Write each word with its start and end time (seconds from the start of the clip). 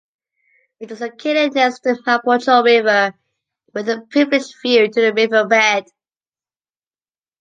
It 0.79 0.89
is 0.89 0.99
located 1.01 1.53
next 1.53 1.81
to 1.81 1.93
Mapocho 1.93 2.63
River 2.65 3.13
with 3.75 3.87
a 3.87 4.01
privileged 4.09 4.55
view 4.63 4.87
to 4.89 4.99
the 5.01 5.13
riverbed. 5.13 5.85